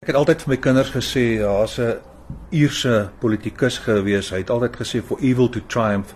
[0.00, 1.98] Ek het altyd vir my kinders gesê daar's 'n
[2.50, 4.30] Ierse politikus gewees.
[4.30, 6.14] Hy het altyd gesê for evil to triumph,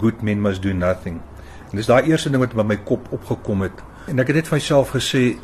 [0.00, 1.22] good men must do nothing.
[1.70, 3.72] En dis daai eerste ding wat by my kop opgekom het.
[4.06, 5.38] En ek het net vir myself gesê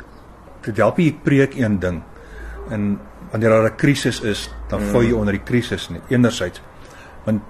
[0.61, 2.03] dit help nie ek preek een ding.
[2.69, 2.99] En
[3.31, 6.01] wanneer daar 'n krisis is, dan val jy onder die krisis nie.
[6.09, 6.61] Enerzijds
[7.25, 7.41] want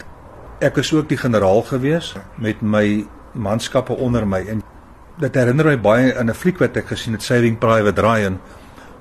[0.62, 4.64] ek was ook die generaal gewees met my manskappe onder my en
[5.18, 8.40] dit herinner my baie aan 'n fliek wat ek gesien het Saving Private Ryan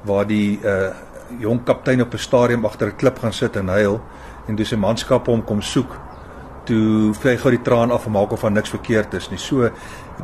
[0.03, 0.91] waar die uh
[1.41, 4.01] jong kaptein op 'n stadium agter 'n klip gaan sit en huil
[4.49, 6.09] en toe sy manskappe hom kom soek
[6.69, 9.41] toe vry gou die traan af en maak of van niks verkeerd is nie.
[9.41, 9.71] So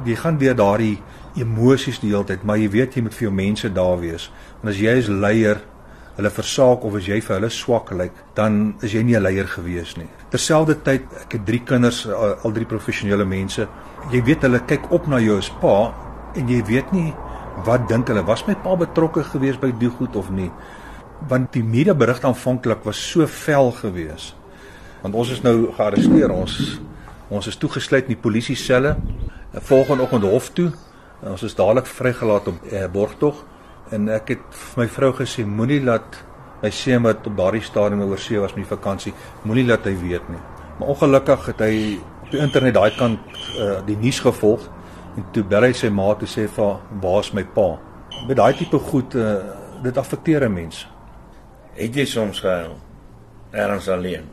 [0.05, 0.99] jy gaan weer daardie
[1.41, 4.31] emosies die hele tyd, maar jy weet jy moet vir jou mense daar wees.
[4.61, 5.63] Want as jy as leier
[6.15, 9.49] hulle versaak of as jy vir hulle swak lyk, dan is jy nie 'n leier
[9.49, 10.09] gewees nie.
[10.31, 13.69] Terselfdertyd, ek het drie kinders, al, al drie professionele mense.
[14.13, 15.95] Jy weet hulle kyk op na jou as pa
[16.37, 17.15] en jy weet nie
[17.65, 20.51] wat dink hulle was my pa betrokke geweest by die goed of nie
[21.29, 24.35] want die medieberig aanvanklik was so vel geweest.
[25.03, 26.33] Want ons is nou gearresteer.
[26.33, 26.81] Ons
[27.29, 28.97] ons is toegesluit in die polisie selle.
[29.53, 30.71] Volgende oggend hof toe.
[31.25, 33.45] Ons is dadelik vrygelaat op eh, borgtog
[33.93, 36.19] en ek het vir my vrou gesê moenie laat
[36.63, 39.13] my seun wat op daardie stadium oor see was met die vakansie,
[39.45, 40.41] moenie laat hy weet nie.
[40.79, 41.75] Maar ongelukkig het hy
[42.25, 44.65] op die internet daai kant uh, die nuus gevolg
[45.19, 47.69] en toe bel hy sy ma toe sê vir waar is my pa?
[48.29, 49.37] Met daai tipe goed uh,
[49.85, 50.87] dit affekteer 'n mens.
[51.75, 52.77] Het jy soms gehuil?
[53.51, 54.27] Erns alleen.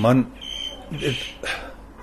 [0.00, 0.26] Man
[0.96, 1.22] ek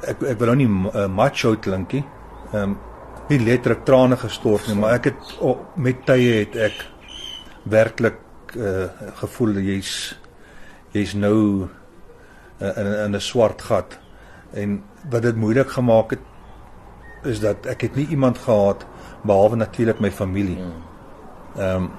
[0.03, 2.03] ek, ek wil nou nie uh, macho klinkie.
[2.51, 2.81] Ehm um,
[3.29, 6.81] nie letterlik trane gestort nie, maar ek het oh, met tye het ek
[7.71, 8.17] werklik
[8.59, 8.89] uh,
[9.21, 9.93] gevoel jy's
[10.91, 11.69] jy's nou
[12.59, 13.97] uh, in in 'n swart gat
[14.53, 16.25] en wat dit moeilik gemaak het
[17.23, 18.85] is dat ek het nie iemand gehad
[19.23, 20.59] behalwe natuurlik my familie.
[21.55, 21.91] Ehm um,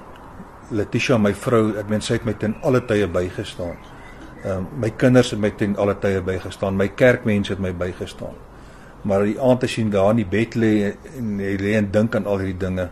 [0.71, 3.77] Letitia my vrou, ek meen sy het my ten alle tye bygestaan.
[4.45, 8.35] Ehm um, my kinders het my ten alle tye bygestaan, my kerkmense het my bygestaan.
[9.05, 10.71] Maar die aand as jy daar in die bed lê
[11.17, 12.89] en jy lê en dink aan al hierdie dinge,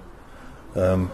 [0.75, 1.09] ehm um,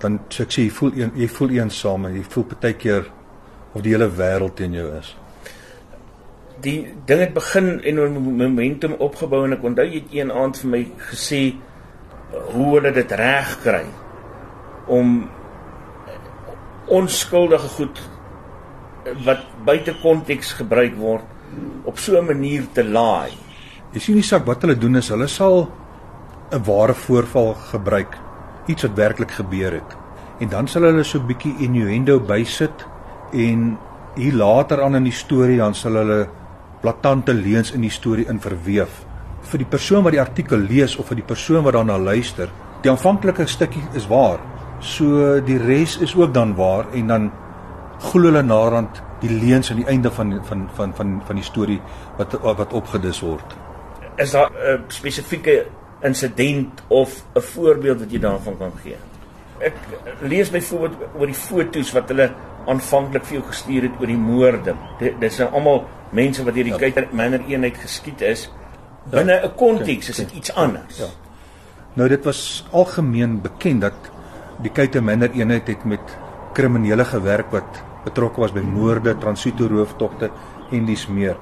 [0.00, 3.10] dan sê ek sê jy voel jy voel eensaam en jy voel baie keer
[3.74, 5.14] of die hele wêreld teen jou is.
[6.64, 10.70] Die ding het begin en momentum opgebou en ek onthou jy het een aand vir
[10.70, 11.42] my gesê
[12.52, 13.84] hoe hulle dit reg kry
[14.86, 15.28] om
[16.86, 18.00] onskuldige goed
[19.24, 21.24] wat buite konteks gebruik word
[21.84, 23.30] op so 'n manier te laai.
[23.92, 25.68] Jy sien nie sak wat hulle doen is hulle sal
[26.52, 28.16] 'n ware voorval gebruik,
[28.66, 29.96] iets wat werklik gebeur het.
[30.40, 32.86] En dan sal hulle so 'n bietjie innuendo bysit
[33.32, 33.78] en
[34.16, 36.28] hier later aan in die storie dan sal hulle
[36.80, 39.04] blaatante leuns in die storie in verweef.
[39.42, 42.48] Vir die persoon wat die artikel lees of vir die persoon wat daarna luister,
[42.82, 44.38] die aanvanklike stukkie is waar.
[44.80, 47.30] So die res is ook dan waar en dan
[48.00, 51.80] glo hulle naderhand die leuns aan die einde van van van van van die storie
[52.16, 53.56] wat wat opgedis word.
[54.16, 55.66] Is daar 'n spesifieke
[56.02, 58.96] insident of 'n voorbeeld wat jy daarvan kan gee?
[59.58, 59.74] Ek
[60.20, 62.30] lees byvoorbeeld oor die fotos wat hulle
[62.66, 64.74] aanvanklik vir jou gestuur het oor die moorde.
[65.20, 66.78] Dis nou almal mense wat hierdie ja.
[66.78, 68.50] Kuiter Manor eenheid geskiet is.
[69.10, 69.52] Binne 'n ja.
[69.56, 70.98] konteks is dit iets anders.
[70.98, 71.06] Ja.
[71.94, 73.94] Nou dit was algemeen bekend dat
[74.62, 76.16] die Kuiter Manor eenheid het met
[76.54, 80.30] kriminele gewerk wat betrokke was by moorde, transito rooftogte
[80.72, 81.36] en dis meer.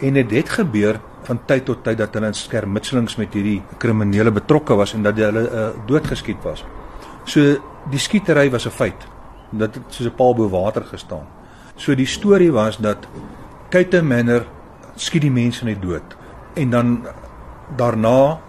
[0.00, 4.32] En dit het gebeur van tyd tot tyd dat hulle in skermutselings met hierdie kriminele
[4.32, 6.64] betrokke was en dat hulle uh, doodgeskiet was.
[7.24, 7.56] So
[7.90, 9.06] die skietery was 'n feit.
[9.50, 11.26] Dat het soos 'n paal bo water gestaan.
[11.76, 13.06] So die storie was dat
[13.68, 14.46] Kuite Manor
[14.96, 16.16] skiet die mense net dood.
[16.54, 17.06] En dan
[17.76, 18.40] daarna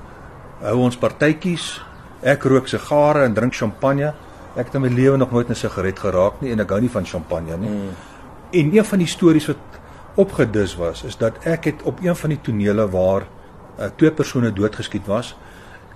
[0.62, 1.82] hou ons partytjies.
[2.22, 4.14] Ek rook sigare en drink champagne
[4.52, 6.90] Ek het in my lewe nog nooit 'n sigaret geraak nie en ek hou nie
[6.90, 7.70] van champagne nie.
[7.70, 7.90] Mm.
[8.52, 9.58] En een van die stories wat
[10.16, 13.22] opgedis was, is dat ek het op een van die tonele waar
[13.80, 15.38] uh, twee persone doodgeskiet was.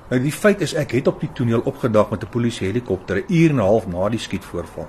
[0.09, 3.25] Nou die feit is ek het op die toneel opgedag met 'n polisie helikopter 'n
[3.28, 4.88] uur en 'n half na die skietvoorval.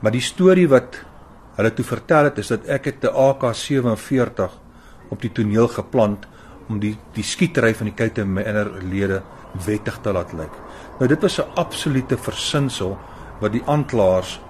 [0.00, 1.04] Maar die storie wat
[1.56, 4.50] hulle toe vertel het is dat ek het 'n AK47
[5.08, 6.26] op die toneel geplant
[6.72, 9.22] om die die skietery van die Kuite Manor lede
[9.66, 10.54] wettig te laat lyk.
[10.98, 12.98] Nou dit was 'n absolute versinsel
[13.40, 14.40] wat die aanklaers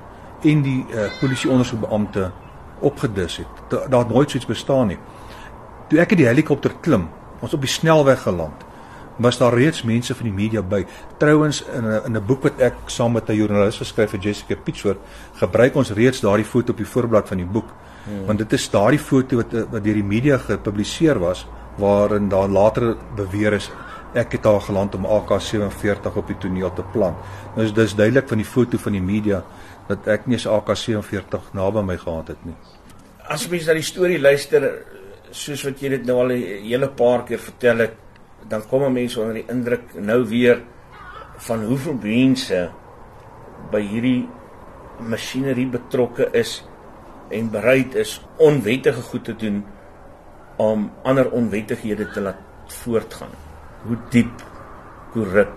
[0.42, 2.30] en die uh, polisie ondersoekbeampte
[2.80, 3.48] opgedis het.
[3.70, 4.98] Daar het nooit so iets bestaan nie.
[5.88, 7.08] Toe ek in die helikopter klim,
[7.40, 8.64] ons op die snelweg geland,
[9.22, 10.84] was daar reeds mense van die media by.
[11.18, 14.56] Trouwens in 'n in 'n boek wat ek saam met 'n joernalis geskryf vir Jessica
[14.56, 14.98] Pitchford,
[15.34, 17.68] gebruik ons reeds daardie foto op die voorblad van die boek.
[18.04, 18.26] Hmm.
[18.26, 21.46] Want dit is daardie foto wat wat deur die media gepubliseer was
[21.76, 23.70] waarin daar later beweer is
[24.14, 27.16] ek het haar geland om AK47 op die toneel te plant.
[27.54, 29.42] Nou is dis duidelik van die foto van die media
[29.88, 32.54] dat ek nie 'n AK47 naby my gehad het nie.
[33.28, 34.84] As mens na die storie luister
[35.30, 37.94] soos wat jy dit nou al 'n hele paar keer vertel het,
[38.48, 40.62] dan kom mense onder die indruk nou weer
[41.36, 42.70] van hoeveel mense
[43.70, 44.28] by hierdie
[45.00, 46.62] masjinerie betrokke is
[47.30, 49.64] en bereid is onwettige goed te doen
[50.62, 53.34] om ander onwettighede te laat voortgaan.
[53.86, 54.42] Hoe diep
[55.12, 55.54] korrup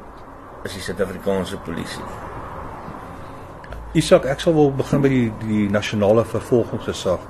[0.65, 2.05] is die Suid-Afrikaanse polisie?
[3.95, 7.21] Isak, ek sal wel begin by die die nasionale vervolgingsgesag.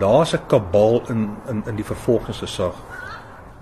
[0.00, 2.74] Daar's 'n kabal in in in die vervolgingsgesag.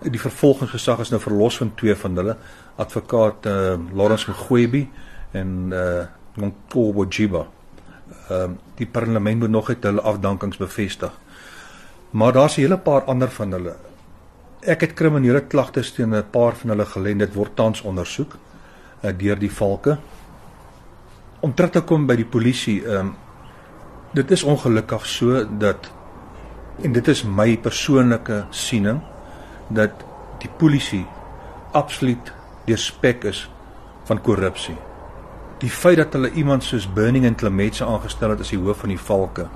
[0.03, 2.37] Die vervolgingsgesag is nou verlos van twee van hulle,
[2.77, 4.91] advokaat uh, Lawrence Mgwebi
[5.33, 7.47] en uh Nkobo Jiba.
[8.29, 11.13] Ehm uh, die parlement moet nog net hulle afdankings bevestig.
[12.11, 13.77] Maar daar's 'n hele paar ander van hulle.
[14.61, 17.17] Ek het kriminele klagtes teen 'n paar van hulle gelê.
[17.17, 18.37] Dit word tans ondersoek
[19.03, 19.99] uh, deur die valke.
[21.41, 23.17] Om terug te kom by die polisie, ehm um,
[24.13, 25.91] dit is ongelukkig so dat
[26.83, 29.01] en dit is my persoonlike siening
[29.69, 29.91] dat
[30.39, 31.07] die polisie
[31.73, 32.33] absoluut
[32.65, 33.51] deurspek is
[34.05, 34.77] van korrupsie.
[35.59, 38.89] Die feit dat hulle iemand soos Burning en Clemetse aangestel het as die hoof van
[38.89, 39.49] die valke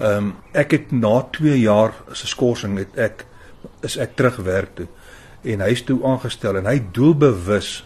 [0.00, 3.26] Ehm um, ek het na 2 jaar se skorsing het ek
[3.84, 4.86] is ek terug werk toe
[5.44, 7.82] en hy's toe aangestel en hy doelbewus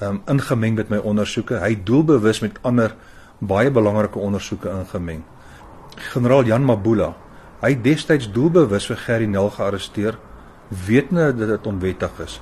[0.00, 1.58] ehm um, ingemeng met my ondersoeke.
[1.58, 2.94] Hy doelbewus met ander
[3.38, 5.24] baie belangrike ondersoeke ingemeng.
[6.12, 7.14] Generaal Jan Mabula,
[7.60, 10.18] hy destyds doelbewus vir Gerry Nel gearresteer,
[10.86, 12.38] wetende dat dit onwettig is.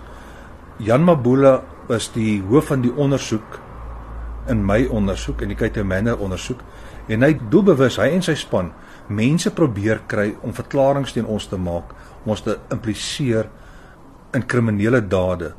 [0.78, 3.58] Jan Mabula was die hoof van die ondersoek
[4.52, 6.60] in my ondersoek en die Kate Manor ondersoek
[7.08, 8.70] en hy doelbewus hy en sy span
[9.08, 11.94] mense probeer kry om verklaringe teen ons te maak,
[12.25, 13.49] om ons te impliseer
[14.37, 15.55] in kriminele dade.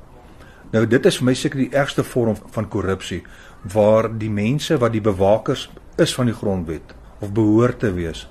[0.74, 3.24] Nou dit is vir my seker die ergste vorm van korrupsie
[3.74, 5.68] waar die mense wat die bewakers
[5.98, 8.28] is van die grondwet of behoort te wees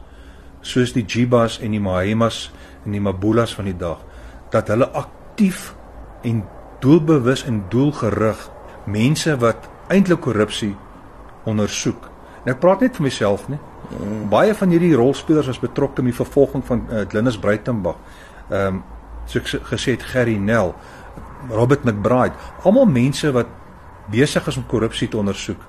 [0.63, 2.49] soos die Jibas en die Mahemas
[2.85, 4.01] en die Mabulas van die dag
[4.53, 5.73] dat hulle aktief
[6.27, 6.45] en
[6.83, 8.47] doelbewus en doelgerig
[8.87, 10.75] mense wat eintlik korrupsie
[11.49, 12.09] ondersoek.
[12.45, 13.59] En ek praat net vir myself nie.
[13.89, 14.29] Mm.
[14.29, 17.97] Baie van hierdie rolspelers was betrokke in die vervolging van uh, Glynis Breitenberg.
[18.51, 18.83] Ehm um,
[19.29, 20.71] so gesê het Gerry Nel,
[21.53, 22.33] Robert McBride,
[22.65, 23.51] almal mense wat
[24.09, 25.61] besig is om korrupsie te ondersoek.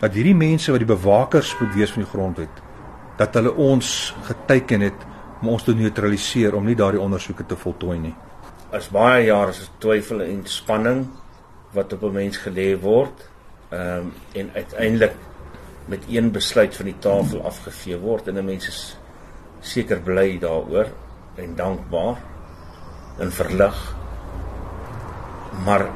[0.00, 2.62] Dat hierdie mense wat die bewakers moet wees van die grondwet,
[3.20, 5.04] dat hulle ons geteken het
[5.42, 8.14] om ons te neutraliseer om nie daardie ondersoeke te voltooi nie.
[8.72, 11.04] As baie jare se twyfel en spanning
[11.76, 13.28] wat op 'n mens gelê word,
[13.68, 15.12] ehm um, en uiteindelik
[15.86, 18.96] met een besluit van die tafel afgevee word en 'n mens is
[19.60, 20.88] seker bly daaroor
[21.34, 22.16] en dankbaar
[23.18, 23.96] en verlig.
[25.64, 25.86] Maar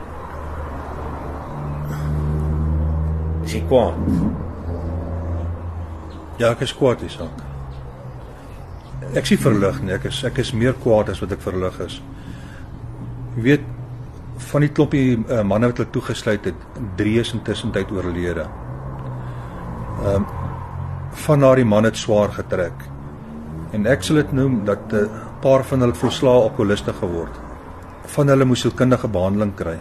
[3.44, 3.94] is jy kwaad?
[6.38, 7.43] Ja, ek is kwaad dis ook.
[9.14, 12.02] Ek sien verlig nie, ek is ek is meer kwaad as wat ek verlig is.
[13.37, 13.67] Jy weet
[14.38, 18.46] van die klompie uh, manne wat hulle toegesluit het, drie is intussen tyd oorlede.
[19.99, 20.27] Ehm um,
[21.19, 22.85] van daardie man het swaar getrek.
[23.75, 25.09] En ek sal dit noem dat 'n uh,
[25.41, 27.35] paar van hulle verslae alkoholiste geword.
[28.06, 29.79] Van hulle moes sielkundige behandeling kry.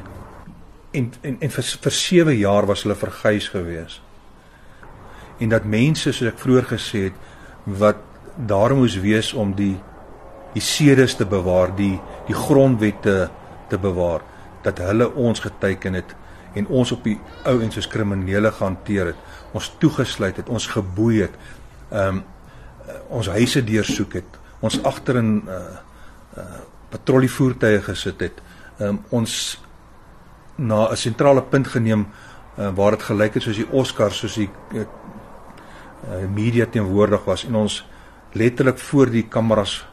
[0.92, 4.02] En en en vir vir 7 jaar was hulle verguis gewees.
[5.38, 7.14] En dat mense soos ek vroeër gesê het
[7.66, 7.98] wat
[8.36, 9.78] daar moes wees om die
[10.54, 13.30] die sedes te bewaar, die die grondwette
[13.70, 14.22] te bewaar,
[14.64, 16.16] dat hulle ons geteken het
[16.54, 19.18] en ons op die ou en soos kriminele gehanteer het
[19.54, 21.38] ons toegesluit het, ons geboei het,
[21.92, 22.24] ehm um,
[23.12, 25.60] ons huise deursoek het, ons agter in uh
[26.38, 28.42] uh patrollievoertuie gesit het,
[28.80, 29.34] ehm um, ons
[30.56, 32.08] na 'n sentrale punt geneem
[32.58, 34.86] uh, waar dit gelyk het soos die Oscar soos die uh,
[36.34, 37.86] media teenwoordig was en ons
[38.32, 39.88] letterlik voor die kameras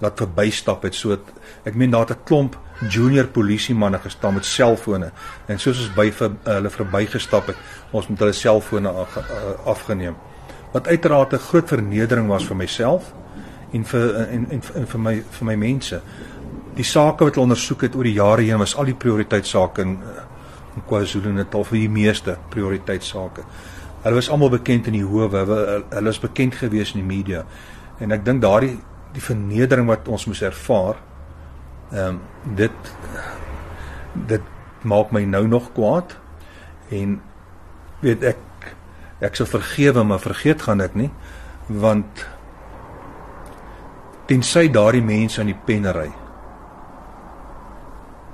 [0.00, 0.94] laat verbystap het.
[0.94, 1.16] So
[1.64, 2.58] ek meen daar het 'n klomp
[2.88, 5.10] junior polisiemanne gestaan met selfone.
[5.46, 7.56] En soos ons by vir, uh, hulle verbygestap het
[7.90, 10.16] ons met hulle selfone af, uh, afgeneem.
[10.72, 13.12] Wat uiteraard 'n groot vernedering was vir myself
[13.72, 16.00] en vir en, en, en vir my vir my mense.
[16.74, 19.98] Die sake wat hulle ondersoek het oor die jare heen was al die prioriteitsake in,
[20.76, 23.42] in KwaZulu-Natal vir die meeste prioriteitsake.
[24.02, 25.28] Hulle was almal bekend in die howe.
[25.28, 27.44] Hulle, hulle is bekend gewees in die media.
[27.98, 28.78] En ek dink daardie
[29.12, 30.96] die vernedering wat ons moes ervaar
[31.90, 32.20] ehm um,
[32.54, 32.92] dit
[34.26, 34.42] dit
[34.82, 36.16] maak my nou nog kwaad
[36.88, 37.20] en
[38.00, 38.38] weet ek
[39.20, 41.10] ek sou vergewe maar vergeet gaan ek nie
[41.68, 42.26] want
[44.26, 46.10] tensy daardie mense aan die pennery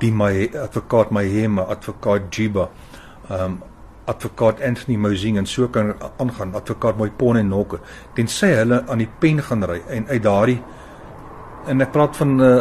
[0.01, 2.69] die my advokaat Mahema, advokaat Jiba,
[3.31, 3.63] ehm um,
[4.07, 5.89] advokaat Anthony Mosing en so kan
[6.23, 7.81] aangaan, advokaat Moipon en Nokke,
[8.15, 10.61] tensy hulle aan die pen gaan ry en uit daardie
[11.67, 12.53] en ek praat van uh,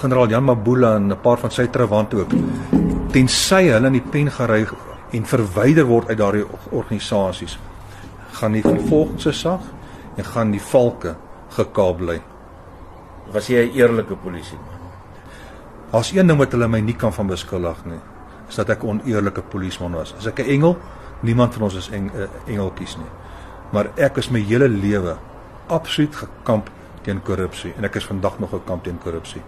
[0.00, 2.30] generaal Jan Mabula en 'n paar van sy trawante ook.
[3.12, 4.66] Tensy hulle in die pen gery
[5.12, 7.58] en verwyder word uit daardie organisasies,
[8.32, 9.60] gaan die vervolgse sag
[10.16, 11.16] en gaan die valke
[11.56, 12.20] gekaap bly.
[13.32, 14.74] Was jy 'n eerlike polisieman?
[15.92, 18.00] As een ding wat hulle my nie kan van beskuldig nie,
[18.48, 20.14] is dat ek 'n oneerlike polisieman was.
[20.18, 20.76] As ek 'n engel,
[21.20, 23.10] niemand van ons is eng, uh, engeltjies nie.
[23.72, 25.16] Maar ek is my hele lewe
[25.68, 26.70] absoluut gekamp
[27.02, 29.42] teen korrupsie en ek is vandag nog gekamp teen korrupsie.